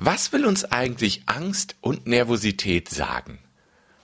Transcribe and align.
Was 0.00 0.32
will 0.32 0.46
uns 0.46 0.64
eigentlich 0.64 1.22
Angst 1.26 1.74
und 1.80 2.06
Nervosität 2.06 2.88
sagen? 2.88 3.40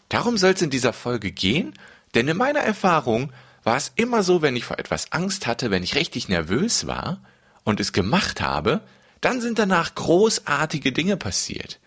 Darum 0.09 0.37
soll 0.37 0.51
es 0.51 0.61
in 0.61 0.71
dieser 0.71 0.93
Folge 0.93 1.31
gehen, 1.31 1.73
denn 2.17 2.27
in 2.27 2.37
meiner 2.37 2.59
Erfahrung 2.59 3.33
war 3.63 3.77
es 3.77 3.93
immer 3.95 4.25
so, 4.25 4.43
wenn 4.43 4.57
ich 4.57 4.65
vor 4.65 4.81
etwas 4.81 5.13
Angst 5.13 5.47
hatte, 5.47 5.71
wenn 5.71 5.85
ich 5.85 5.95
richtig 5.95 6.29
nervös 6.29 6.89
war 6.89 7.21
und 7.63 7.79
es 7.79 7.93
gemacht 7.93 8.41
habe, 8.41 8.81
dann 9.21 9.41
sind 9.41 9.61
danach 9.61 9.95
großartige 9.95 10.91
Dinge 10.91 11.17
passiert. 11.17 11.79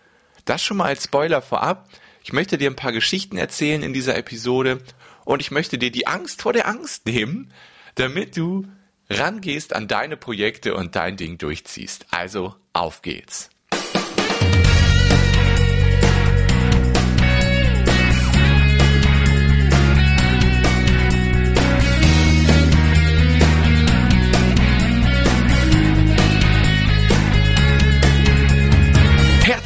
Das 0.46 0.62
schon 0.62 0.78
mal 0.78 0.86
als 0.86 1.04
Spoiler 1.04 1.42
vorab. 1.42 1.86
Ich 2.24 2.32
möchte 2.32 2.56
dir 2.56 2.70
ein 2.70 2.76
paar 2.76 2.92
Geschichten 2.92 3.36
erzählen 3.36 3.82
in 3.82 3.92
dieser 3.92 4.16
Episode 4.16 4.80
und 5.26 5.42
ich 5.42 5.50
möchte 5.50 5.76
dir 5.76 5.90
die 5.90 6.06
Angst 6.06 6.40
vor 6.40 6.54
der 6.54 6.66
Angst 6.66 7.04
nehmen, 7.04 7.52
damit 7.96 8.38
du 8.38 8.66
rangehst 9.10 9.74
an 9.74 9.86
deine 9.86 10.16
Projekte 10.16 10.74
und 10.74 10.96
dein 10.96 11.18
Ding 11.18 11.36
durchziehst. 11.36 12.06
Also 12.10 12.54
auf 12.72 13.02
geht's. 13.02 13.50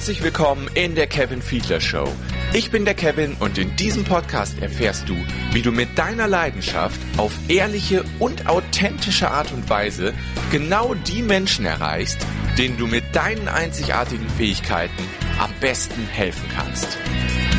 Herzlich 0.03 0.25
willkommen 0.25 0.69
in 0.75 0.97
der 0.97 1.07
Kevin 1.07 1.41
Fiedler 1.41 1.81
Show. 1.81 2.09
Ich 2.53 2.73
bin 2.73 2.85
der 2.85 2.95
Kevin 2.95 3.37
und 3.39 3.57
in 3.57 3.77
diesem 3.77 4.03
Podcast 4.03 4.61
erfährst 4.61 5.09
du, 5.09 5.15
wie 5.53 5.63
du 5.63 5.71
mit 5.71 5.97
deiner 5.97 6.27
Leidenschaft 6.27 7.01
auf 7.19 7.31
ehrliche 7.47 8.03
und 8.19 8.49
authentische 8.49 9.31
Art 9.31 9.53
und 9.53 9.71
Weise 9.71 10.13
genau 10.51 10.95
die 10.95 11.23
Menschen 11.23 11.67
erreichst, 11.67 12.19
denen 12.59 12.79
du 12.79 12.89
mit 12.89 13.05
deinen 13.15 13.47
einzigartigen 13.47 14.29
Fähigkeiten 14.31 15.05
am 15.39 15.53
besten 15.61 16.05
helfen 16.09 16.49
kannst. 16.53 16.99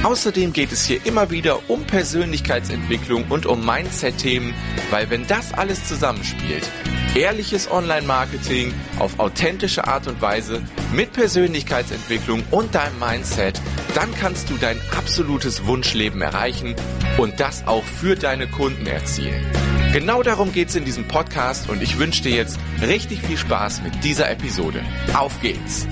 Außerdem 0.03 0.51
geht 0.51 0.73
es 0.73 0.83
hier 0.83 0.99
immer 1.05 1.29
wieder 1.29 1.69
um 1.69 1.85
Persönlichkeitsentwicklung 1.85 3.23
und 3.29 3.45
um 3.45 3.65
Mindset-Themen, 3.65 4.53
weil 4.91 5.09
wenn 5.09 5.25
das 5.27 5.53
alles 5.53 5.87
zusammenspielt, 5.87 6.69
ehrliches 7.15 7.69
Online-Marketing 7.69 8.73
auf 8.99 9.19
authentische 9.19 9.87
Art 9.87 10.07
und 10.07 10.21
Weise 10.21 10.61
mit 10.93 11.13
Persönlichkeitsentwicklung 11.13 12.43
und 12.51 12.73
deinem 12.75 12.99
Mindset, 12.99 13.61
dann 13.95 14.13
kannst 14.15 14.49
du 14.49 14.57
dein 14.57 14.79
absolutes 14.97 15.65
Wunschleben 15.65 16.21
erreichen 16.21 16.75
und 17.17 17.39
das 17.39 17.67
auch 17.67 17.83
für 17.83 18.15
deine 18.15 18.47
Kunden 18.47 18.87
erzielen. 18.87 19.45
Genau 19.93 20.23
darum 20.23 20.51
geht 20.51 20.69
es 20.69 20.75
in 20.75 20.85
diesem 20.85 21.07
Podcast 21.07 21.69
und 21.69 21.83
ich 21.83 21.99
wünsche 21.99 22.23
dir 22.23 22.35
jetzt 22.35 22.59
richtig 22.81 23.21
viel 23.21 23.37
Spaß 23.37 23.83
mit 23.83 24.03
dieser 24.03 24.29
Episode. 24.31 24.83
Auf 25.13 25.39
geht's! 25.41 25.87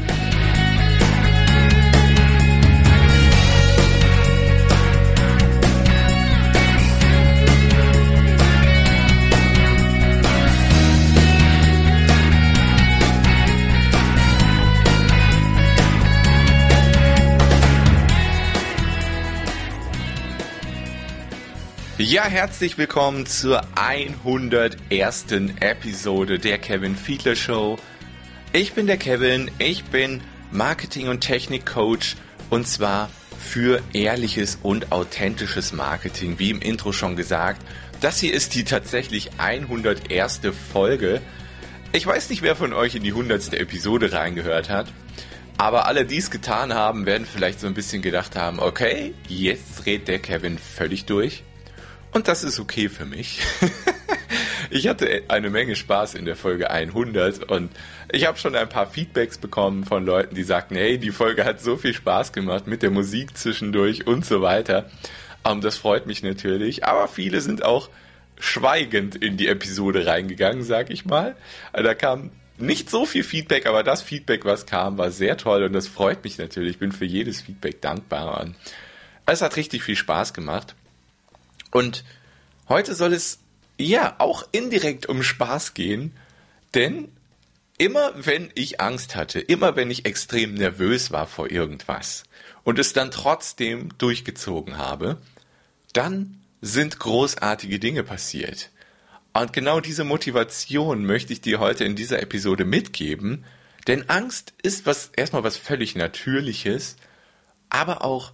Ja, 22.11 22.25
herzlich 22.25 22.77
willkommen 22.77 23.25
zur 23.25 23.61
101. 23.75 25.27
Episode 25.61 26.39
der 26.39 26.57
Kevin 26.57 26.97
Fiedler 26.97 27.37
Show. 27.37 27.77
Ich 28.51 28.73
bin 28.73 28.85
der 28.85 28.97
Kevin, 28.97 29.49
ich 29.59 29.85
bin 29.85 30.19
Marketing- 30.51 31.07
und 31.07 31.21
Technik-Coach 31.21 32.17
und 32.49 32.67
zwar 32.67 33.09
für 33.39 33.81
ehrliches 33.93 34.59
und 34.61 34.91
authentisches 34.91 35.71
Marketing, 35.71 36.37
wie 36.37 36.49
im 36.49 36.59
Intro 36.59 36.91
schon 36.91 37.15
gesagt. 37.15 37.61
Das 38.01 38.19
hier 38.19 38.33
ist 38.33 38.55
die 38.55 38.65
tatsächlich 38.65 39.29
101. 39.37 40.41
Folge. 40.73 41.21
Ich 41.93 42.05
weiß 42.05 42.29
nicht, 42.29 42.41
wer 42.41 42.57
von 42.57 42.73
euch 42.73 42.93
in 42.93 43.03
die 43.03 43.11
100. 43.11 43.53
Episode 43.53 44.11
reingehört 44.11 44.69
hat. 44.69 44.91
Aber 45.57 45.85
alle, 45.85 46.03
die 46.03 46.17
es 46.17 46.29
getan 46.29 46.73
haben, 46.73 47.05
werden 47.05 47.25
vielleicht 47.25 47.61
so 47.61 47.67
ein 47.67 47.73
bisschen 47.73 48.01
gedacht 48.01 48.35
haben, 48.35 48.59
okay, 48.59 49.13
jetzt 49.29 49.85
dreht 49.85 50.09
der 50.09 50.19
Kevin 50.19 50.57
völlig 50.57 51.05
durch. 51.05 51.45
Und 52.11 52.27
das 52.27 52.43
ist 52.43 52.59
okay 52.59 52.89
für 52.89 53.05
mich. 53.05 53.39
ich 54.69 54.87
hatte 54.87 55.23
eine 55.27 55.49
Menge 55.49 55.75
Spaß 55.75 56.15
in 56.15 56.25
der 56.25 56.35
Folge 56.35 56.69
100 56.69 57.49
und 57.49 57.71
ich 58.11 58.25
habe 58.25 58.37
schon 58.37 58.55
ein 58.55 58.69
paar 58.69 58.87
Feedbacks 58.87 59.37
bekommen 59.37 59.85
von 59.85 60.05
Leuten, 60.05 60.35
die 60.35 60.43
sagten, 60.43 60.75
hey, 60.75 60.97
die 60.97 61.11
Folge 61.11 61.45
hat 61.45 61.61
so 61.61 61.77
viel 61.77 61.93
Spaß 61.93 62.33
gemacht 62.33 62.67
mit 62.67 62.83
der 62.83 62.91
Musik 62.91 63.37
zwischendurch 63.37 64.07
und 64.07 64.25
so 64.25 64.41
weiter. 64.41 64.89
Um, 65.43 65.53
ähm, 65.53 65.61
das 65.61 65.77
freut 65.77 66.05
mich 66.05 66.21
natürlich. 66.21 66.85
Aber 66.85 67.07
viele 67.07 67.41
sind 67.41 67.63
auch 67.63 67.89
schweigend 68.39 69.15
in 69.15 69.37
die 69.37 69.47
Episode 69.47 70.05
reingegangen, 70.05 70.63
sag 70.63 70.89
ich 70.89 71.05
mal. 71.05 71.35
Da 71.73 71.93
kam 71.93 72.31
nicht 72.57 72.89
so 72.89 73.05
viel 73.05 73.23
Feedback, 73.23 73.65
aber 73.65 73.83
das 73.83 74.01
Feedback, 74.01 74.45
was 74.45 74.65
kam, 74.65 74.97
war 74.97 75.11
sehr 75.11 75.37
toll 75.37 75.63
und 75.63 75.73
das 75.73 75.87
freut 75.87 76.23
mich 76.23 76.37
natürlich. 76.37 76.71
Ich 76.71 76.79
bin 76.79 76.91
für 76.91 77.05
jedes 77.05 77.41
Feedback 77.41 77.81
dankbar. 77.81 78.47
Es 79.25 79.41
hat 79.41 79.55
richtig 79.57 79.83
viel 79.83 79.95
Spaß 79.95 80.33
gemacht. 80.33 80.75
Und 81.71 82.03
heute 82.69 82.95
soll 82.95 83.13
es 83.13 83.39
ja 83.77 84.15
auch 84.19 84.47
indirekt 84.51 85.07
um 85.07 85.23
Spaß 85.23 85.73
gehen, 85.73 86.13
denn 86.73 87.09
immer 87.77 88.13
wenn 88.15 88.51
ich 88.53 88.79
Angst 88.79 89.15
hatte, 89.15 89.39
immer 89.39 89.75
wenn 89.75 89.89
ich 89.89 90.05
extrem 90.05 90.53
nervös 90.53 91.11
war 91.11 91.27
vor 91.27 91.49
irgendwas 91.49 92.23
und 92.63 92.77
es 92.77 92.93
dann 92.93 93.11
trotzdem 93.11 93.89
durchgezogen 93.97 94.77
habe, 94.77 95.17
dann 95.93 96.41
sind 96.61 96.99
großartige 96.99 97.79
Dinge 97.79 98.03
passiert. 98.03 98.69
Und 99.33 99.53
genau 99.53 99.79
diese 99.79 100.03
Motivation 100.03 101.05
möchte 101.05 101.33
ich 101.33 101.41
dir 101.41 101.59
heute 101.59 101.85
in 101.85 101.95
dieser 101.95 102.21
Episode 102.21 102.65
mitgeben, 102.65 103.45
denn 103.87 104.09
Angst 104.09 104.53
ist 104.61 104.85
was 104.85 105.09
erstmal 105.15 105.43
was 105.43 105.57
völlig 105.57 105.95
Natürliches, 105.95 106.97
aber 107.69 108.03
auch 108.03 108.31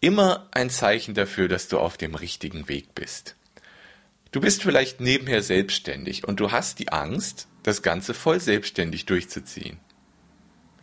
immer 0.00 0.48
ein 0.52 0.70
Zeichen 0.70 1.14
dafür, 1.14 1.48
dass 1.48 1.68
du 1.68 1.78
auf 1.78 1.96
dem 1.96 2.14
richtigen 2.14 2.68
Weg 2.68 2.94
bist. 2.94 3.36
Du 4.30 4.40
bist 4.40 4.62
vielleicht 4.62 5.00
nebenher 5.00 5.42
selbstständig 5.42 6.26
und 6.26 6.40
du 6.40 6.52
hast 6.52 6.78
die 6.78 6.90
Angst, 6.90 7.48
das 7.62 7.82
Ganze 7.82 8.14
voll 8.14 8.40
selbstständig 8.40 9.06
durchzuziehen. 9.06 9.78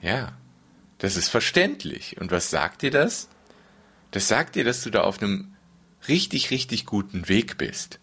Ja, 0.02 0.38
das 0.98 1.16
ist 1.16 1.30
verständlich. 1.30 2.20
Und 2.20 2.32
was 2.32 2.50
sagt 2.50 2.82
dir 2.82 2.92
das? 2.92 3.30
Das 4.12 4.28
sagt 4.28 4.56
dir, 4.56 4.64
dass 4.64 4.82
du 4.82 4.90
da 4.90 5.02
auf 5.02 5.22
einem 5.22 5.56
richtig, 6.08 6.52
richtig 6.52 6.86
guten 6.86 7.28
Weg 7.28 7.58
bist. 7.58 8.00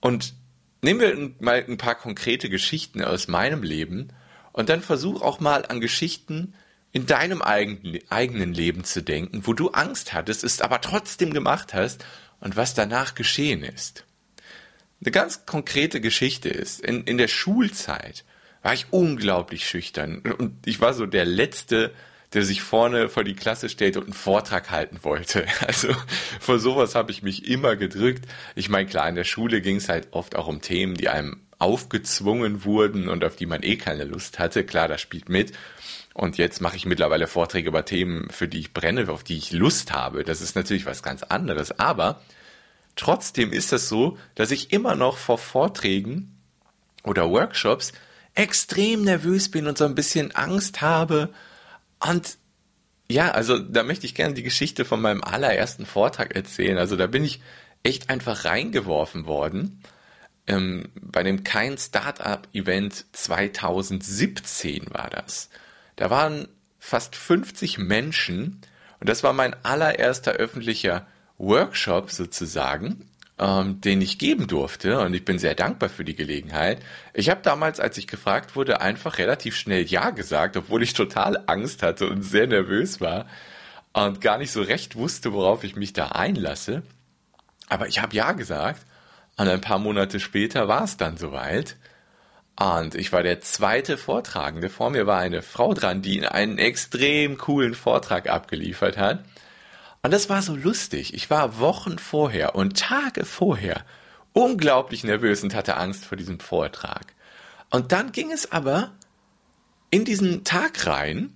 Und 0.00 0.34
nehmen 0.82 1.00
wir 1.00 1.30
mal 1.40 1.64
ein 1.66 1.78
paar 1.78 1.94
konkrete 1.94 2.48
Geschichten 2.48 3.02
aus 3.02 3.28
meinem 3.28 3.62
Leben 3.62 4.08
und 4.52 4.68
dann 4.68 4.82
versuch 4.82 5.22
auch 5.22 5.40
mal 5.40 5.66
an 5.66 5.80
Geschichten 5.80 6.54
in 6.96 7.04
deinem 7.04 7.42
eigenen 7.42 8.54
Leben 8.54 8.84
zu 8.84 9.02
denken, 9.02 9.42
wo 9.46 9.52
du 9.52 9.68
Angst 9.68 10.14
hattest, 10.14 10.42
es 10.44 10.62
aber 10.62 10.80
trotzdem 10.80 11.30
gemacht 11.30 11.74
hast 11.74 12.06
und 12.40 12.56
was 12.56 12.72
danach 12.72 13.14
geschehen 13.14 13.62
ist. 13.62 14.06
Eine 15.02 15.10
ganz 15.10 15.44
konkrete 15.44 16.00
Geschichte 16.00 16.48
ist, 16.48 16.80
in, 16.80 17.04
in 17.04 17.18
der 17.18 17.28
Schulzeit 17.28 18.24
war 18.62 18.72
ich 18.72 18.86
unglaublich 18.92 19.68
schüchtern 19.68 20.22
und 20.38 20.66
ich 20.66 20.80
war 20.80 20.94
so 20.94 21.04
der 21.04 21.26
Letzte, 21.26 21.92
der 22.32 22.44
sich 22.44 22.62
vorne 22.62 23.10
vor 23.10 23.24
die 23.24 23.36
Klasse 23.36 23.68
stellte 23.68 23.98
und 23.98 24.06
einen 24.06 24.14
Vortrag 24.14 24.70
halten 24.70 25.00
wollte. 25.02 25.46
Also 25.66 25.94
vor 26.40 26.58
sowas 26.58 26.94
habe 26.94 27.10
ich 27.10 27.22
mich 27.22 27.46
immer 27.46 27.76
gedrückt. 27.76 28.24
Ich 28.54 28.70
meine, 28.70 28.88
klar, 28.88 29.06
in 29.06 29.16
der 29.16 29.24
Schule 29.24 29.60
ging 29.60 29.76
es 29.76 29.90
halt 29.90 30.08
oft 30.12 30.34
auch 30.34 30.46
um 30.46 30.62
Themen, 30.62 30.94
die 30.94 31.10
einem 31.10 31.42
aufgezwungen 31.58 32.64
wurden 32.64 33.10
und 33.10 33.22
auf 33.22 33.36
die 33.36 33.46
man 33.46 33.62
eh 33.62 33.76
keine 33.76 34.04
Lust 34.04 34.38
hatte. 34.38 34.64
Klar, 34.64 34.88
das 34.88 35.02
spielt 35.02 35.28
mit. 35.28 35.52
Und 36.16 36.38
jetzt 36.38 36.62
mache 36.62 36.76
ich 36.76 36.86
mittlerweile 36.86 37.26
Vorträge 37.26 37.68
über 37.68 37.84
Themen, 37.84 38.30
für 38.30 38.48
die 38.48 38.60
ich 38.60 38.72
brenne, 38.72 39.10
auf 39.10 39.22
die 39.22 39.36
ich 39.36 39.52
Lust 39.52 39.92
habe. 39.92 40.24
Das 40.24 40.40
ist 40.40 40.56
natürlich 40.56 40.86
was 40.86 41.02
ganz 41.02 41.22
anderes. 41.22 41.78
Aber 41.78 42.22
trotzdem 42.96 43.52
ist 43.52 43.70
es 43.74 43.90
so, 43.90 44.16
dass 44.34 44.50
ich 44.50 44.72
immer 44.72 44.94
noch 44.94 45.18
vor 45.18 45.36
Vorträgen 45.36 46.34
oder 47.02 47.28
Workshops 47.28 47.92
extrem 48.34 49.02
nervös 49.02 49.50
bin 49.50 49.66
und 49.66 49.76
so 49.76 49.84
ein 49.84 49.94
bisschen 49.94 50.34
Angst 50.34 50.80
habe. 50.80 51.34
Und 52.00 52.38
ja, 53.10 53.32
also 53.32 53.58
da 53.58 53.82
möchte 53.82 54.06
ich 54.06 54.14
gerne 54.14 54.32
die 54.32 54.42
Geschichte 54.42 54.86
von 54.86 55.02
meinem 55.02 55.22
allerersten 55.22 55.84
Vortrag 55.84 56.34
erzählen. 56.34 56.78
Also 56.78 56.96
da 56.96 57.08
bin 57.08 57.24
ich 57.24 57.42
echt 57.82 58.08
einfach 58.08 58.46
reingeworfen 58.46 59.26
worden. 59.26 59.82
Ähm, 60.46 60.88
bei 60.94 61.22
dem 61.22 61.44
Kein 61.44 61.76
Startup 61.76 62.48
Event 62.54 63.04
2017 63.12 64.86
war 64.94 65.10
das. 65.10 65.50
Da 65.96 66.10
waren 66.10 66.48
fast 66.78 67.16
50 67.16 67.78
Menschen 67.78 68.60
und 69.00 69.08
das 69.08 69.22
war 69.22 69.32
mein 69.32 69.54
allererster 69.64 70.32
öffentlicher 70.32 71.06
Workshop 71.38 72.10
sozusagen. 72.10 73.08
ähm, 73.38 73.80
den 73.80 74.00
ich 74.00 74.18
geben 74.18 74.46
durfte 74.46 74.98
und 75.00 75.14
ich 75.14 75.24
bin 75.24 75.38
sehr 75.38 75.54
dankbar 75.54 75.88
für 75.88 76.04
die 76.04 76.16
Gelegenheit. 76.16 76.80
Ich 77.12 77.28
habe 77.28 77.42
damals, 77.42 77.80
als 77.80 77.98
ich 77.98 78.06
gefragt 78.06 78.56
wurde, 78.56 78.80
einfach 78.80 79.18
relativ 79.18 79.56
schnell 79.56 79.84
Ja 79.84 80.10
gesagt, 80.10 80.56
obwohl 80.56 80.82
ich 80.82 80.94
total 80.94 81.42
Angst 81.46 81.82
hatte 81.82 82.08
und 82.08 82.22
sehr 82.22 82.46
nervös 82.46 83.00
war 83.00 83.26
und 83.92 84.20
gar 84.20 84.38
nicht 84.38 84.52
so 84.52 84.62
recht 84.62 84.96
wusste, 84.96 85.32
worauf 85.32 85.64
ich 85.64 85.76
mich 85.76 85.92
da 85.92 86.08
einlasse. 86.08 86.82
Aber 87.68 87.88
ich 87.88 88.00
habe 88.00 88.16
Ja 88.16 88.32
gesagt 88.32 88.86
und 89.36 89.48
ein 89.48 89.60
paar 89.60 89.78
Monate 89.78 90.20
später 90.20 90.68
war 90.68 90.84
es 90.84 90.96
dann 90.96 91.18
soweit. 91.18 91.76
Und 92.58 92.94
ich 92.94 93.12
war 93.12 93.22
der 93.22 93.40
zweite 93.40 93.98
Vortragende. 93.98 94.70
Vor 94.70 94.90
mir 94.90 95.06
war 95.06 95.18
eine 95.18 95.42
Frau 95.42 95.74
dran, 95.74 96.00
die 96.00 96.26
einen 96.26 96.58
extrem 96.58 97.36
coolen 97.36 97.74
Vortrag 97.74 98.28
abgeliefert 98.28 98.96
hat. 98.96 99.24
Und 100.02 100.12
das 100.12 100.30
war 100.30 100.40
so 100.40 100.54
lustig. 100.54 101.14
Ich 101.14 101.30
war 101.30 101.58
Wochen 101.58 101.98
vorher 101.98 102.54
und 102.54 102.78
Tage 102.78 103.24
vorher 103.24 103.84
unglaublich 104.32 105.02
nervös 105.02 105.42
und 105.42 105.54
hatte 105.54 105.76
Angst 105.76 106.04
vor 106.04 106.16
diesem 106.16 106.40
Vortrag. 106.40 107.14
Und 107.70 107.92
dann 107.92 108.12
ging 108.12 108.30
es 108.30 108.52
aber 108.52 108.92
in 109.90 110.04
diesen 110.04 110.44
Tag 110.44 110.86
rein, 110.86 111.32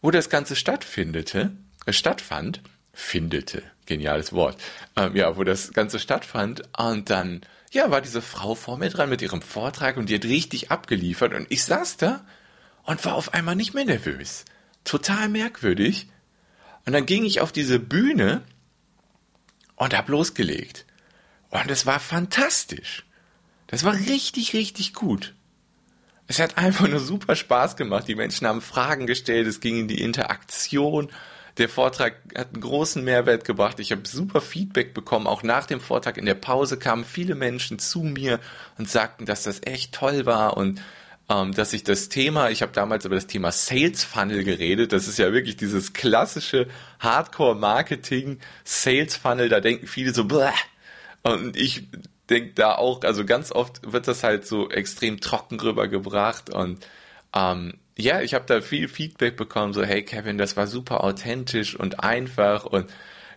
wo 0.00 0.10
das 0.10 0.30
Ganze 0.30 0.56
stattfindete, 0.56 1.52
äh, 1.86 1.92
stattfand, 1.92 2.62
findete, 2.92 3.62
geniales 3.86 4.32
Wort, 4.32 4.56
ähm, 4.96 5.14
ja, 5.14 5.36
wo 5.36 5.44
das 5.44 5.72
Ganze 5.72 5.98
stattfand. 5.98 6.62
Und 6.78 7.10
dann, 7.10 7.42
ja, 7.70 7.90
war 7.90 8.00
diese 8.00 8.20
Frau 8.20 8.54
vor 8.54 8.78
mir 8.78 8.90
dran 8.90 9.08
mit 9.08 9.22
ihrem 9.22 9.42
Vortrag 9.42 9.96
und 9.96 10.08
die 10.08 10.16
hat 10.16 10.24
richtig 10.24 10.70
abgeliefert. 10.70 11.34
Und 11.34 11.46
ich 11.50 11.64
saß 11.64 11.96
da 11.96 12.24
und 12.84 13.04
war 13.04 13.14
auf 13.14 13.32
einmal 13.32 13.56
nicht 13.56 13.74
mehr 13.74 13.84
nervös. 13.84 14.44
Total 14.84 15.28
merkwürdig. 15.28 16.08
Und 16.84 16.92
dann 16.92 17.06
ging 17.06 17.24
ich 17.24 17.40
auf 17.40 17.52
diese 17.52 17.78
Bühne 17.78 18.42
und 19.76 19.96
hab 19.96 20.08
losgelegt. 20.08 20.84
Und 21.50 21.70
es 21.70 21.86
war 21.86 22.00
fantastisch. 22.00 23.04
Das 23.68 23.84
war 23.84 23.94
richtig, 23.94 24.52
richtig 24.52 24.92
gut. 24.92 25.34
Es 26.26 26.40
hat 26.40 26.58
einfach 26.58 26.88
nur 26.88 27.00
super 27.00 27.36
Spaß 27.36 27.76
gemacht. 27.76 28.08
Die 28.08 28.14
Menschen 28.16 28.46
haben 28.46 28.62
Fragen 28.62 29.06
gestellt, 29.06 29.46
es 29.46 29.60
ging 29.60 29.80
in 29.80 29.88
die 29.88 30.00
Interaktion. 30.00 31.10
Der 31.60 31.68
Vortrag 31.68 32.14
hat 32.34 32.54
einen 32.54 32.62
großen 32.62 33.04
Mehrwert 33.04 33.44
gebracht. 33.44 33.80
Ich 33.80 33.92
habe 33.92 34.08
super 34.08 34.40
Feedback 34.40 34.94
bekommen. 34.94 35.26
Auch 35.26 35.42
nach 35.42 35.66
dem 35.66 35.82
Vortrag 35.82 36.16
in 36.16 36.24
der 36.24 36.34
Pause 36.34 36.78
kamen 36.78 37.04
viele 37.04 37.34
Menschen 37.34 37.78
zu 37.78 38.00
mir 38.00 38.40
und 38.78 38.88
sagten, 38.88 39.26
dass 39.26 39.42
das 39.42 39.60
echt 39.64 39.92
toll 39.92 40.24
war 40.24 40.56
und 40.56 40.80
ähm, 41.28 41.52
dass 41.52 41.74
ich 41.74 41.84
das 41.84 42.08
Thema, 42.08 42.48
ich 42.48 42.62
habe 42.62 42.72
damals 42.72 43.04
über 43.04 43.14
das 43.14 43.26
Thema 43.26 43.52
Sales 43.52 44.04
Funnel 44.04 44.42
geredet, 44.42 44.94
das 44.94 45.06
ist 45.06 45.18
ja 45.18 45.34
wirklich 45.34 45.58
dieses 45.58 45.92
klassische 45.92 46.66
Hardcore-Marketing, 46.98 48.38
Sales 48.64 49.16
Funnel, 49.16 49.50
da 49.50 49.60
denken 49.60 49.86
viele 49.86 50.14
so, 50.14 50.24
Bläh. 50.24 50.48
und 51.24 51.58
ich 51.58 51.88
denke 52.30 52.54
da 52.54 52.74
auch, 52.76 53.02
also 53.04 53.26
ganz 53.26 53.52
oft 53.52 53.92
wird 53.92 54.08
das 54.08 54.24
halt 54.24 54.46
so 54.46 54.70
extrem 54.70 55.20
trocken 55.20 55.60
rübergebracht 55.60 56.48
und 56.48 56.86
ähm, 57.34 57.74
ja, 58.00 58.20
ich 58.20 58.34
habe 58.34 58.44
da 58.46 58.60
viel 58.60 58.88
Feedback 58.88 59.36
bekommen, 59.36 59.72
so 59.72 59.82
hey 59.84 60.02
Kevin, 60.02 60.38
das 60.38 60.56
war 60.56 60.66
super 60.66 61.04
authentisch 61.04 61.76
und 61.76 62.02
einfach 62.02 62.64
und 62.64 62.90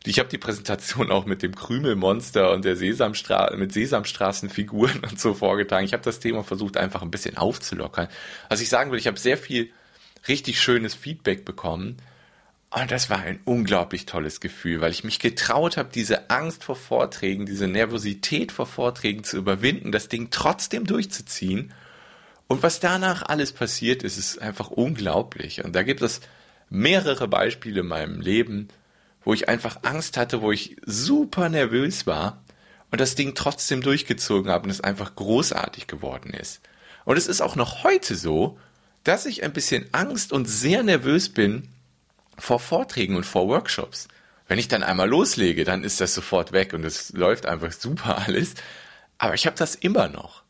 ich 0.05 0.19
habe 0.19 0.29
die 0.29 0.37
Präsentation 0.37 1.11
auch 1.11 1.25
mit 1.25 1.43
dem 1.43 1.55
Krümelmonster 1.55 2.51
und 2.51 2.65
der 2.65 2.75
Sesamstra 2.75 3.55
mit 3.55 3.71
Sesamstraßenfiguren 3.71 4.99
und 5.09 5.19
so 5.19 5.33
vorgetragen. 5.33 5.85
Ich 5.85 5.93
habe 5.93 6.03
das 6.03 6.19
Thema 6.19 6.43
versucht 6.43 6.77
einfach 6.77 7.01
ein 7.01 7.11
bisschen 7.11 7.37
aufzulockern. 7.37 8.07
Was 8.49 8.61
ich 8.61 8.69
sagen 8.69 8.91
will, 8.91 8.99
ich 8.99 9.07
habe 9.07 9.19
sehr 9.19 9.37
viel 9.37 9.71
richtig 10.27 10.61
schönes 10.61 10.93
Feedback 10.93 11.45
bekommen. 11.45 11.97
Und 12.69 12.89
das 12.89 13.09
war 13.09 13.19
ein 13.19 13.39
unglaublich 13.45 14.07
tolles 14.07 14.39
Gefühl, 14.41 14.81
weil 14.81 14.91
ich 14.91 15.03
mich 15.03 15.19
getraut 15.19 15.77
habe, 15.77 15.89
diese 15.93 16.31
Angst 16.31 16.63
vor 16.63 16.75
Vorträgen, 16.75 17.45
diese 17.45 17.67
Nervosität 17.67 18.51
vor 18.51 18.65
Vorträgen 18.65 19.23
zu 19.23 19.37
überwinden, 19.37 19.91
das 19.91 20.09
Ding 20.09 20.29
trotzdem 20.31 20.85
durchzuziehen. 20.85 21.71
Und 22.47 22.63
was 22.63 22.79
danach 22.79 23.23
alles 23.23 23.51
passiert 23.51 24.03
ist, 24.03 24.17
ist 24.17 24.41
einfach 24.41 24.69
unglaublich. 24.69 25.63
Und 25.63 25.75
da 25.75 25.83
gibt 25.83 26.01
es 26.01 26.21
mehrere 26.69 27.27
Beispiele 27.27 27.81
in 27.81 27.87
meinem 27.87 28.21
Leben, 28.21 28.67
wo 29.23 29.33
ich 29.33 29.47
einfach 29.49 29.79
Angst 29.83 30.17
hatte, 30.17 30.41
wo 30.41 30.51
ich 30.51 30.75
super 30.85 31.49
nervös 31.49 32.05
war 32.05 32.43
und 32.91 32.99
das 32.99 33.15
Ding 33.15 33.33
trotzdem 33.35 33.81
durchgezogen 33.81 34.51
habe 34.51 34.65
und 34.65 34.69
es 34.69 34.81
einfach 34.81 35.15
großartig 35.15 35.87
geworden 35.87 36.33
ist. 36.33 36.61
Und 37.05 37.17
es 37.17 37.27
ist 37.27 37.41
auch 37.41 37.55
noch 37.55 37.83
heute 37.83 38.15
so, 38.15 38.59
dass 39.03 39.25
ich 39.25 39.43
ein 39.43 39.53
bisschen 39.53 39.85
Angst 39.91 40.31
und 40.31 40.45
sehr 40.45 40.83
nervös 40.83 41.29
bin 41.29 41.67
vor 42.37 42.59
Vorträgen 42.59 43.15
und 43.15 43.25
vor 43.25 43.47
Workshops. 43.47 44.07
Wenn 44.47 44.59
ich 44.59 44.67
dann 44.67 44.83
einmal 44.83 45.09
loslege, 45.09 45.63
dann 45.63 45.83
ist 45.83 46.01
das 46.01 46.13
sofort 46.13 46.51
weg 46.51 46.73
und 46.73 46.83
es 46.83 47.13
läuft 47.13 47.45
einfach 47.45 47.71
super 47.71 48.17
alles. 48.25 48.55
Aber 49.17 49.33
ich 49.35 49.45
habe 49.45 49.57
das 49.57 49.75
immer 49.75 50.07
noch. 50.07 50.43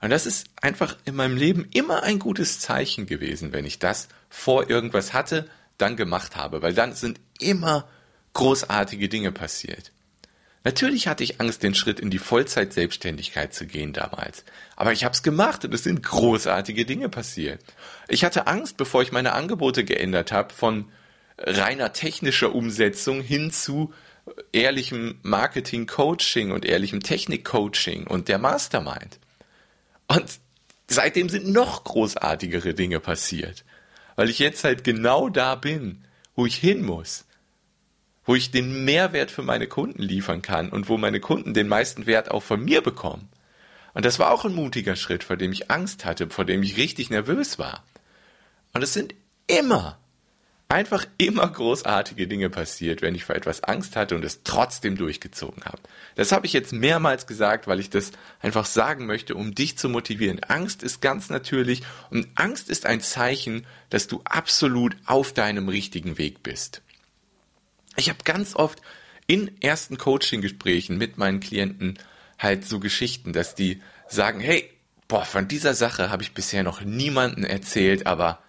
Und 0.00 0.10
das 0.10 0.26
ist 0.26 0.46
einfach 0.60 0.96
in 1.04 1.14
meinem 1.14 1.36
Leben 1.36 1.68
immer 1.72 2.02
ein 2.02 2.18
gutes 2.18 2.60
Zeichen 2.60 3.06
gewesen, 3.06 3.52
wenn 3.52 3.64
ich 3.64 3.78
das 3.78 4.08
vor 4.28 4.68
irgendwas 4.68 5.12
hatte, 5.12 5.48
dann 5.78 5.96
gemacht 5.96 6.36
habe, 6.36 6.62
weil 6.62 6.74
dann 6.74 6.92
sind 6.94 7.20
immer 7.40 7.88
großartige 8.34 9.08
Dinge 9.08 9.32
passiert. 9.32 9.92
Natürlich 10.64 11.08
hatte 11.08 11.22
ich 11.22 11.42
Angst, 11.42 11.62
den 11.62 11.74
Schritt 11.74 12.00
in 12.00 12.08
die 12.08 12.18
Vollzeit-Selbstständigkeit 12.18 13.52
zu 13.52 13.66
gehen 13.66 13.92
damals. 13.92 14.44
Aber 14.76 14.92
ich 14.92 15.04
habe 15.04 15.14
es 15.14 15.22
gemacht 15.22 15.64
und 15.64 15.74
es 15.74 15.84
sind 15.84 16.02
großartige 16.02 16.86
Dinge 16.86 17.10
passiert. 17.10 17.60
Ich 18.08 18.24
hatte 18.24 18.46
Angst, 18.46 18.78
bevor 18.78 19.02
ich 19.02 19.12
meine 19.12 19.34
Angebote 19.34 19.84
geändert 19.84 20.32
habe, 20.32 20.54
von 20.54 20.90
reiner 21.36 21.92
technischer 21.92 22.54
Umsetzung 22.54 23.20
hin 23.20 23.50
zu 23.50 23.92
ehrlichem 24.52 25.18
Marketing-Coaching 25.22 26.50
und 26.50 26.64
ehrlichem 26.64 27.02
Technik-Coaching 27.02 28.06
und 28.06 28.28
der 28.28 28.38
Mastermind. 28.38 29.18
Und 30.06 30.40
seitdem 30.88 31.28
sind 31.28 31.48
noch 31.48 31.84
großartigere 31.84 32.74
Dinge 32.74 33.00
passiert, 33.00 33.64
weil 34.16 34.30
ich 34.30 34.38
jetzt 34.38 34.64
halt 34.64 34.84
genau 34.84 35.28
da 35.28 35.54
bin, 35.54 36.04
wo 36.34 36.46
ich 36.46 36.56
hin 36.56 36.82
muss 36.84 37.24
wo 38.24 38.34
ich 38.34 38.50
den 38.50 38.84
Mehrwert 38.84 39.30
für 39.30 39.42
meine 39.42 39.66
Kunden 39.66 40.02
liefern 40.02 40.42
kann 40.42 40.70
und 40.70 40.88
wo 40.88 40.96
meine 40.96 41.20
Kunden 41.20 41.54
den 41.54 41.68
meisten 41.68 42.06
Wert 42.06 42.30
auch 42.30 42.42
von 42.42 42.64
mir 42.64 42.80
bekommen. 42.80 43.28
Und 43.92 44.04
das 44.04 44.18
war 44.18 44.32
auch 44.32 44.44
ein 44.44 44.54
mutiger 44.54 44.96
Schritt, 44.96 45.22
vor 45.22 45.36
dem 45.36 45.52
ich 45.52 45.70
Angst 45.70 46.04
hatte, 46.04 46.28
vor 46.30 46.44
dem 46.44 46.62
ich 46.62 46.76
richtig 46.76 47.10
nervös 47.10 47.58
war. 47.58 47.84
Und 48.72 48.82
es 48.82 48.92
sind 48.92 49.14
immer, 49.46 49.98
einfach 50.68 51.06
immer 51.18 51.46
großartige 51.46 52.26
Dinge 52.26 52.50
passiert, 52.50 53.02
wenn 53.02 53.14
ich 53.14 53.24
vor 53.24 53.36
etwas 53.36 53.62
Angst 53.62 53.96
hatte 53.96 54.14
und 54.14 54.24
es 54.24 54.42
trotzdem 54.44 54.96
durchgezogen 54.96 55.64
habe. 55.64 55.78
Das 56.14 56.32
habe 56.32 56.46
ich 56.46 56.52
jetzt 56.52 56.72
mehrmals 56.72 57.26
gesagt, 57.26 57.66
weil 57.66 57.80
ich 57.80 57.90
das 57.90 58.12
einfach 58.40 58.64
sagen 58.64 59.06
möchte, 59.06 59.34
um 59.34 59.54
dich 59.54 59.76
zu 59.76 59.88
motivieren. 59.88 60.42
Angst 60.44 60.82
ist 60.82 61.00
ganz 61.00 61.28
natürlich 61.28 61.82
und 62.10 62.28
Angst 62.34 62.70
ist 62.70 62.86
ein 62.86 63.00
Zeichen, 63.00 63.66
dass 63.90 64.06
du 64.06 64.22
absolut 64.24 64.96
auf 65.06 65.32
deinem 65.32 65.68
richtigen 65.68 66.18
Weg 66.18 66.42
bist. 66.42 66.82
Ich 67.96 68.08
habe 68.08 68.18
ganz 68.24 68.56
oft 68.56 68.80
in 69.26 69.60
ersten 69.60 69.98
Coaching-Gesprächen 69.98 70.98
mit 70.98 71.18
meinen 71.18 71.40
Klienten 71.40 71.98
halt 72.38 72.64
so 72.66 72.80
Geschichten, 72.80 73.32
dass 73.32 73.54
die 73.54 73.80
sagen, 74.08 74.40
hey, 74.40 74.70
boah, 75.08 75.24
von 75.24 75.48
dieser 75.48 75.74
Sache 75.74 76.10
habe 76.10 76.22
ich 76.22 76.34
bisher 76.34 76.62
noch 76.62 76.80
niemanden 76.80 77.44
erzählt, 77.44 78.06
aber 78.06 78.40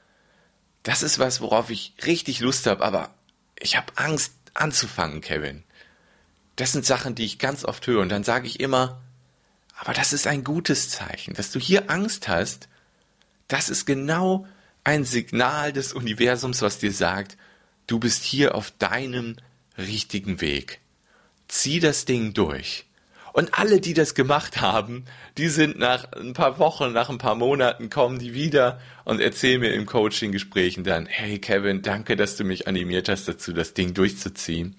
das 0.86 1.02
ist 1.02 1.18
was, 1.18 1.42
worauf 1.42 1.72
ich 1.72 1.94
richtig 2.06 2.40
Lust 2.40 2.68
habe, 2.68 2.86
aber 2.86 3.14
ich 3.60 3.76
habe 3.76 3.92
Angst 3.96 4.34
anzufangen, 4.54 5.20
Kevin. 5.20 5.64
Das 6.56 6.72
sind 6.72 6.86
Sachen, 6.86 7.16
die 7.16 7.26
ich 7.26 7.40
ganz 7.40 7.66
oft 7.66 7.86
höre 7.88 8.02
und 8.02 8.10
dann 8.10 8.24
sage 8.24 8.46
ich 8.48 8.60
immer, 8.60 9.02
aber 9.76 9.94
das 9.94 10.14
ist 10.14 10.28
ein 10.28 10.44
gutes 10.44 10.90
Zeichen, 10.90 11.34
dass 11.34 11.52
du 11.52 11.60
hier 11.60 11.90
Angst 11.90 12.28
hast. 12.28 12.70
Das 13.48 13.70
ist 13.70 13.86
genau 13.86 14.48
ein 14.84 15.06
Signal 15.06 15.74
des 15.74 15.92
Universums, 15.92 16.62
was 16.62 16.78
dir 16.78 16.94
sagt, 16.94 17.36
du 17.88 18.00
bist 18.00 18.24
hier 18.24 18.54
auf 18.54 18.70
deinem 18.70 19.38
richtigen 19.80 20.40
Weg. 20.40 20.80
Zieh 21.48 21.80
das 21.80 22.06
Ding 22.06 22.34
durch. 22.36 22.86
Und 23.36 23.60
alle, 23.60 23.82
die 23.82 23.94
das 23.94 24.16
gemacht 24.16 24.62
haben, 24.62 25.04
die 25.38 25.50
sind 25.50 25.78
nach 25.78 26.10
ein 26.14 26.32
paar 26.32 26.58
Wochen, 26.58 26.94
nach 26.94 27.10
ein 27.10 27.18
paar 27.18 27.36
Monaten, 27.36 27.90
kommen 27.90 28.18
die 28.18 28.34
wieder 28.34 28.80
und 29.04 29.20
erzählen 29.20 29.60
mir 29.60 29.74
im 29.74 29.86
Coaching-Gesprächen 29.86 30.86
dann, 30.86 31.06
hey 31.06 31.38
Kevin, 31.40 31.82
danke, 31.82 32.16
dass 32.16 32.38
du 32.38 32.46
mich 32.46 32.70
animiert 32.70 33.10
hast 33.10 33.28
dazu, 33.28 33.52
das 33.52 33.74
Ding 33.74 33.94
durchzuziehen. 33.94 34.78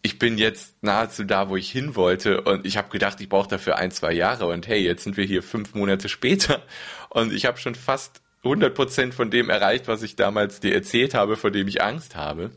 Ich 0.00 0.18
bin 0.18 0.38
jetzt 0.38 0.82
nahezu 0.82 1.24
da, 1.24 1.50
wo 1.50 1.56
ich 1.56 1.70
hin 1.70 1.94
wollte 1.94 2.40
und 2.40 2.64
ich 2.64 2.78
habe 2.78 2.88
gedacht, 2.88 3.20
ich 3.20 3.28
brauche 3.28 3.50
dafür 3.50 3.76
ein, 3.76 3.90
zwei 3.90 4.14
Jahre 4.14 4.46
und 4.46 4.66
hey, 4.66 4.82
jetzt 4.82 5.04
sind 5.04 5.18
wir 5.18 5.26
hier 5.26 5.42
fünf 5.42 5.74
Monate 5.74 6.08
später 6.08 6.62
und 7.10 7.34
ich 7.34 7.44
habe 7.44 7.58
schon 7.58 7.74
fast 7.74 8.22
100% 8.44 9.12
von 9.12 9.30
dem 9.30 9.50
erreicht, 9.50 9.88
was 9.88 10.02
ich 10.02 10.16
damals 10.16 10.58
dir 10.58 10.74
erzählt 10.74 11.12
habe, 11.12 11.36
vor 11.36 11.50
dem 11.50 11.68
ich 11.68 11.82
Angst 11.82 12.16
habe. 12.16 12.50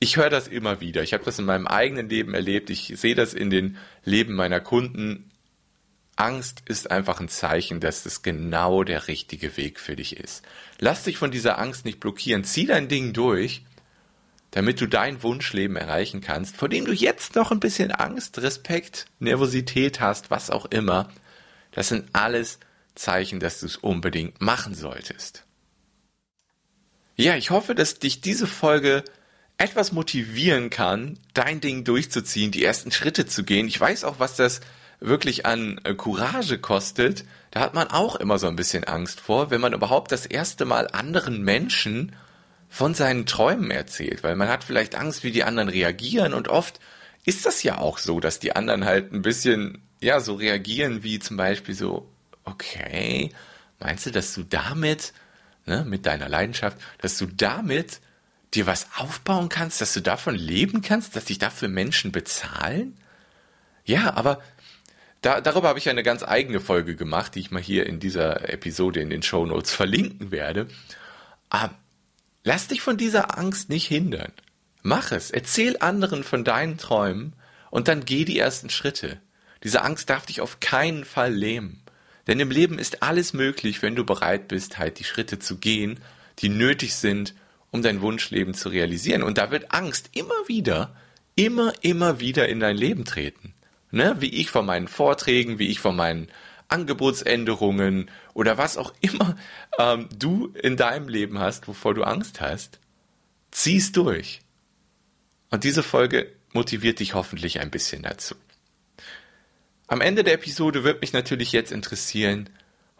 Ich 0.00 0.16
höre 0.16 0.30
das 0.30 0.48
immer 0.48 0.80
wieder. 0.80 1.02
Ich 1.02 1.12
habe 1.12 1.24
das 1.24 1.38
in 1.38 1.44
meinem 1.44 1.66
eigenen 1.66 2.08
Leben 2.08 2.34
erlebt. 2.34 2.70
Ich 2.70 2.92
sehe 2.96 3.14
das 3.14 3.34
in 3.34 3.50
den 3.50 3.76
Leben 4.04 4.34
meiner 4.34 4.60
Kunden. 4.60 5.30
Angst 6.16 6.62
ist 6.66 6.90
einfach 6.90 7.20
ein 7.20 7.28
Zeichen, 7.28 7.80
dass 7.80 8.04
es 8.04 8.22
genau 8.22 8.82
der 8.82 9.06
richtige 9.06 9.56
Weg 9.56 9.78
für 9.78 9.96
dich 9.96 10.16
ist. 10.16 10.42
Lass 10.78 11.04
dich 11.04 11.18
von 11.18 11.30
dieser 11.30 11.58
Angst 11.58 11.84
nicht 11.84 12.00
blockieren. 12.00 12.44
Zieh 12.44 12.66
dein 12.66 12.88
Ding 12.88 13.12
durch 13.12 13.62
damit 14.50 14.80
du 14.80 14.86
dein 14.86 15.22
Wunschleben 15.22 15.76
erreichen 15.76 16.20
kannst, 16.20 16.56
vor 16.56 16.68
dem 16.68 16.84
du 16.84 16.92
jetzt 16.92 17.34
noch 17.36 17.50
ein 17.50 17.60
bisschen 17.60 17.92
Angst, 17.92 18.40
Respekt, 18.42 19.06
Nervosität 19.18 20.00
hast, 20.00 20.30
was 20.30 20.50
auch 20.50 20.66
immer, 20.66 21.08
das 21.72 21.88
sind 21.88 22.08
alles 22.12 22.58
Zeichen, 22.94 23.38
dass 23.38 23.60
du 23.60 23.66
es 23.66 23.76
unbedingt 23.76 24.40
machen 24.40 24.74
solltest. 24.74 25.44
Ja, 27.16 27.36
ich 27.36 27.50
hoffe, 27.50 27.74
dass 27.74 27.98
dich 27.98 28.20
diese 28.20 28.46
Folge 28.46 29.04
etwas 29.60 29.92
motivieren 29.92 30.70
kann, 30.70 31.18
dein 31.34 31.60
Ding 31.60 31.84
durchzuziehen, 31.84 32.50
die 32.50 32.64
ersten 32.64 32.90
Schritte 32.90 33.26
zu 33.26 33.44
gehen. 33.44 33.68
Ich 33.68 33.78
weiß 33.78 34.04
auch, 34.04 34.18
was 34.18 34.34
das 34.36 34.60
wirklich 35.00 35.44
an 35.44 35.80
äh, 35.84 35.94
Courage 35.94 36.58
kostet. 36.58 37.24
Da 37.50 37.60
hat 37.60 37.74
man 37.74 37.88
auch 37.88 38.16
immer 38.16 38.38
so 38.38 38.46
ein 38.46 38.56
bisschen 38.56 38.84
Angst 38.84 39.20
vor, 39.20 39.50
wenn 39.50 39.60
man 39.60 39.74
überhaupt 39.74 40.12
das 40.12 40.24
erste 40.24 40.64
Mal 40.64 40.88
anderen 40.88 41.42
Menschen 41.42 42.16
von 42.70 42.94
seinen 42.94 43.26
Träumen 43.26 43.70
erzählt, 43.70 44.22
weil 44.22 44.36
man 44.36 44.48
hat 44.48 44.64
vielleicht 44.64 44.94
Angst, 44.94 45.24
wie 45.24 45.32
die 45.32 45.44
anderen 45.44 45.68
reagieren 45.68 46.32
und 46.34 46.48
oft 46.48 46.80
ist 47.26 47.44
das 47.44 47.62
ja 47.62 47.78
auch 47.78 47.98
so, 47.98 48.20
dass 48.20 48.38
die 48.38 48.56
anderen 48.56 48.84
halt 48.84 49.12
ein 49.12 49.22
bisschen, 49.22 49.82
ja, 50.00 50.20
so 50.20 50.34
reagieren 50.34 51.02
wie 51.02 51.18
zum 51.18 51.36
Beispiel 51.36 51.74
so, 51.74 52.08
okay, 52.44 53.32
meinst 53.78 54.06
du, 54.06 54.10
dass 54.10 54.32
du 54.32 54.44
damit, 54.44 55.12
ne, 55.66 55.84
mit 55.86 56.06
deiner 56.06 56.28
Leidenschaft, 56.28 56.78
dass 56.98 57.18
du 57.18 57.26
damit 57.26 58.00
dir 58.54 58.66
was 58.66 58.86
aufbauen 58.96 59.48
kannst, 59.48 59.80
dass 59.80 59.92
du 59.92 60.00
davon 60.00 60.34
leben 60.34 60.82
kannst, 60.82 61.16
dass 61.16 61.26
dich 61.26 61.38
dafür 61.38 61.68
Menschen 61.68 62.12
bezahlen? 62.12 62.96
Ja, 63.84 64.14
aber 64.14 64.40
da, 65.22 65.40
darüber 65.40 65.68
habe 65.68 65.78
ich 65.78 65.88
eine 65.88 66.02
ganz 66.02 66.22
eigene 66.22 66.60
Folge 66.60 66.96
gemacht, 66.96 67.34
die 67.34 67.40
ich 67.40 67.50
mal 67.50 67.62
hier 67.62 67.86
in 67.86 68.00
dieser 68.00 68.48
Episode 68.48 69.00
in 69.00 69.10
den 69.10 69.22
Show 69.22 69.46
Notes 69.46 69.72
verlinken 69.72 70.30
werde. 70.30 70.68
Aber 71.48 71.74
Lass 72.42 72.68
dich 72.68 72.80
von 72.80 72.96
dieser 72.96 73.38
Angst 73.38 73.68
nicht 73.68 73.86
hindern. 73.86 74.32
Mach 74.82 75.12
es. 75.12 75.30
Erzähl 75.30 75.76
anderen 75.80 76.24
von 76.24 76.42
deinen 76.42 76.78
Träumen 76.78 77.34
und 77.70 77.86
dann 77.86 78.04
geh 78.04 78.24
die 78.24 78.38
ersten 78.38 78.70
Schritte. 78.70 79.20
Diese 79.62 79.82
Angst 79.82 80.08
darf 80.08 80.24
dich 80.24 80.40
auf 80.40 80.58
keinen 80.60 81.04
Fall 81.04 81.34
lähmen. 81.34 81.82
Denn 82.26 82.40
im 82.40 82.50
Leben 82.50 82.78
ist 82.78 83.02
alles 83.02 83.34
möglich, 83.34 83.82
wenn 83.82 83.94
du 83.94 84.04
bereit 84.04 84.48
bist, 84.48 84.78
halt 84.78 84.98
die 84.98 85.04
Schritte 85.04 85.38
zu 85.38 85.58
gehen, 85.58 86.00
die 86.38 86.48
nötig 86.48 86.94
sind, 86.94 87.34
um 87.70 87.82
dein 87.82 88.00
Wunschleben 88.00 88.54
zu 88.54 88.68
realisieren. 88.68 89.22
Und 89.22 89.38
da 89.38 89.50
wird 89.50 89.72
Angst 89.72 90.10
immer 90.14 90.46
wieder, 90.46 90.94
immer, 91.34 91.72
immer 91.82 92.20
wieder 92.20 92.48
in 92.48 92.60
dein 92.60 92.76
Leben 92.76 93.04
treten. 93.04 93.54
Ne? 93.90 94.16
Wie 94.20 94.34
ich 94.34 94.50
von 94.50 94.66
meinen 94.66 94.88
Vorträgen, 94.88 95.58
wie 95.58 95.68
ich 95.68 95.80
von 95.80 95.96
meinen 95.96 96.28
Angebotsänderungen 96.68 98.10
oder 98.34 98.58
was 98.58 98.76
auch 98.76 98.94
immer 99.00 99.36
ähm, 99.78 100.08
du 100.16 100.52
in 100.54 100.76
deinem 100.76 101.08
Leben 101.08 101.38
hast, 101.38 101.68
wovor 101.68 101.94
du 101.94 102.04
Angst 102.04 102.40
hast, 102.40 102.78
zieh's 103.50 103.92
durch. 103.92 104.40
Und 105.50 105.64
diese 105.64 105.82
Folge 105.82 106.32
motiviert 106.52 107.00
dich 107.00 107.14
hoffentlich 107.14 107.60
ein 107.60 107.70
bisschen 107.70 108.02
dazu. 108.02 108.36
Am 109.88 110.00
Ende 110.00 110.22
der 110.22 110.34
Episode 110.34 110.84
wird 110.84 111.00
mich 111.00 111.12
natürlich 111.12 111.50
jetzt 111.50 111.72
interessieren, 111.72 112.48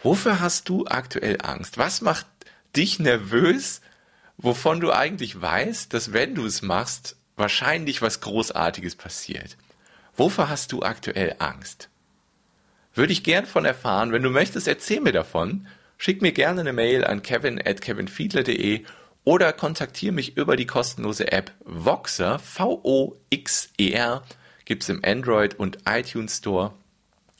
wofür 0.03 0.41
hast 0.41 0.69
du 0.69 0.87
aktuell 0.87 1.39
Angst? 1.41 1.79
Was 1.79 2.01
macht 2.01 2.27
dich 2.75 2.99
nervös, 2.99 3.81
wovon 4.43 4.81
du 4.81 4.93
eigentlich 4.93 5.41
weißt, 5.41 5.93
dass 5.93 6.13
wenn 6.13 6.35
du 6.35 6.47
es 6.47 6.63
machst, 6.63 7.17
wahrscheinlich 7.37 8.03
was 8.03 8.21
Großartiges 8.21 8.97
passiert? 8.97 9.57
Wofür 10.17 10.49
hast 10.49 10.73
du 10.73 10.83
aktuell 10.83 11.37
Angst? 11.39 11.89
Würde 12.95 13.13
ich 13.13 13.23
gern 13.23 13.47
von 13.47 13.65
erfahren. 13.65 14.13
Wenn 14.13 14.23
du 14.23 14.31
möchtest, 14.31 14.67
erzähl 14.67 15.01
mir 15.01 15.13
davon. 15.13 15.67
Schick 15.97 16.23
mir 16.23 16.33
gerne 16.33 16.61
eine 16.61 16.73
Mail 16.73 17.05
an 17.05 17.23
kevin 17.23 17.61
at 17.65 17.81
kevinfiedler.de 17.81 18.85
oder 19.25 19.53
kontaktiere 19.53 20.13
mich 20.13 20.37
über 20.37 20.57
die 20.57 20.67
kostenlose 20.67 21.31
App 21.31 21.53
Voxer, 21.65 22.39
V-O-X-E-R, 22.39 24.23
gibt's 24.65 24.89
im 24.89 25.05
Android 25.05 25.59
und 25.59 25.79
iTunes 25.87 26.39
Store. 26.39 26.73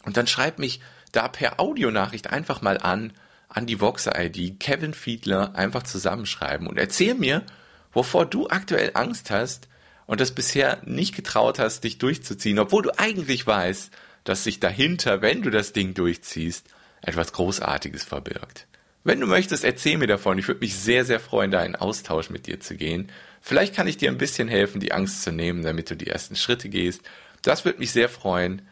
Und 0.05 0.17
dann 0.17 0.27
schreib 0.27 0.59
mich 0.59 0.81
da 1.13 1.29
per 1.29 1.59
Audionachricht 1.59 2.31
einfach 2.31 2.63
mal 2.63 2.79
an, 2.79 3.13
an 3.51 3.67
die 3.67 3.81
Voxer-ID, 3.81 4.59
Kevin 4.59 4.95
Fiedler, 4.95 5.55
einfach 5.57 5.83
zusammenschreiben 5.83 6.67
und 6.67 6.79
erzähl 6.79 7.15
mir, 7.15 7.45
wovor 7.93 8.25
du 8.25 8.49
aktuell 8.49 8.93
Angst 8.95 9.31
hast 9.31 9.69
und 10.07 10.21
das 10.21 10.33
bisher 10.35 10.81
nicht 10.85 11.15
getraut 11.15 11.59
hast, 11.59 11.85
dich 11.85 11.99
durchzuziehen, 11.99 12.59
obwohl 12.59 12.83
du 12.83 12.99
eigentlich 12.99 13.47
weißt, 13.47 13.91
dass 14.25 14.45
sich 14.45 14.61
dahinter, 14.61 15.21
wenn 15.21 15.43
du 15.43 15.51
das 15.51 15.73
Ding 15.73 15.95
durchziehst, 15.95 16.69
etwas 17.03 17.33
Großartiges 17.33 18.05
verbirgt. 18.05 18.67
Wenn 19.03 19.21
du 19.21 19.27
möchtest, 19.27 19.65
erzähl 19.65 19.97
mir 19.97 20.07
davon. 20.07 20.39
Ich 20.39 20.47
würde 20.47 20.61
mich 20.61 20.77
sehr, 20.77 21.05
sehr 21.05 21.21
freuen, 21.21 21.51
da 21.51 21.65
in 21.65 21.75
Austausch 21.75 22.29
mit 22.29 22.47
dir 22.47 22.61
zu 22.61 22.77
gehen. 22.77 23.11
Vielleicht 23.41 23.75
kann 23.75 23.89
ich 23.89 23.97
dir 23.97 24.11
ein 24.11 24.19
bisschen 24.19 24.47
helfen, 24.47 24.81
die 24.81 24.93
Angst 24.93 25.23
zu 25.23 25.33
nehmen, 25.33 25.63
damit 25.63 25.91
du 25.91 25.97
die 25.97 26.09
ersten 26.09 26.37
Schritte 26.37 26.69
gehst. 26.69 27.03
Das 27.43 27.65
würde 27.65 27.79
mich 27.79 27.93
sehr 27.93 28.11
freuen. 28.11 28.63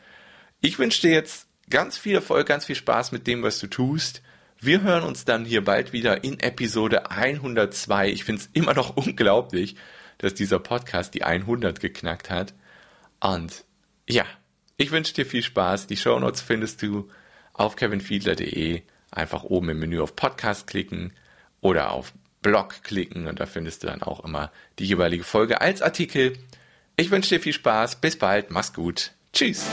Ich 0.61 0.79
wünsche 0.79 1.01
dir 1.01 1.13
jetzt 1.13 1.47
ganz 1.71 1.97
viel 1.97 2.15
Erfolg, 2.15 2.47
ganz 2.47 2.67
viel 2.67 2.77
Spaß 2.77 3.13
mit 3.13 3.27
dem, 3.27 3.43
was 3.43 3.59
du 3.59 3.67
tust. 3.69 4.21
Wir 4.61 4.83
hören 4.83 5.05
uns 5.05 5.25
dann 5.25 5.45
hier 5.45 5.63
bald 5.63 5.93
wieder 5.93 6.25
in 6.25 6.41
Episode 6.41 7.13
102. 7.13 8.09
Ich 8.09 8.25
finde 8.25 8.43
es 8.43 8.51
immer 8.55 8.75
noch 8.75 8.97
unglaublich, 8.97 9.77
dass 10.19 10.35
dieser 10.35 10.59
Podcast 10.59 11.15
die 11.15 11.23
100 11.23 11.79
geknackt 11.79 12.29
hat. 12.29 12.55
Und 13.21 13.65
ja, 14.09 14.25
ich 14.77 14.91
wünsche 14.91 15.15
dir 15.15 15.27
viel 15.27 15.45
Spaß. 15.45 15.87
Die 15.87 15.97
Show 15.97 16.19
Notes 16.19 16.41
findest 16.41 16.83
du 16.83 17.09
auf 17.53 17.77
kevinfiedler.de. 17.77 18.83
Einfach 19.13 19.45
oben 19.45 19.71
im 19.71 19.79
Menü 19.79 20.01
auf 20.01 20.17
Podcast 20.17 20.67
klicken 20.67 21.13
oder 21.61 21.93
auf 21.93 22.13
Blog 22.43 22.83
klicken 22.83 23.27
und 23.27 23.41
da 23.41 23.47
findest 23.47 23.83
du 23.83 23.87
dann 23.89 24.03
auch 24.03 24.25
immer 24.25 24.53
die 24.79 24.87
jeweilige 24.87 25.25
Folge 25.25 25.61
als 25.61 25.83
Artikel. 25.83 26.37
Ich 26.97 27.11
wünsche 27.11 27.37
dir 27.37 27.41
viel 27.41 27.53
Spaß. 27.53 28.01
Bis 28.01 28.19
bald. 28.19 28.51
Mach's 28.51 28.73
gut. 28.73 29.13
Tschüss. 29.33 29.67